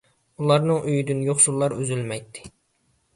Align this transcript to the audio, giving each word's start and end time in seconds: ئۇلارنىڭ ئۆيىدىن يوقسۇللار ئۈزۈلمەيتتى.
ئۇلارنىڭ 0.43 0.79
ئۆيىدىن 0.87 1.19
يوقسۇللار 1.27 1.75
ئۈزۈلمەيتتى. 1.75 2.43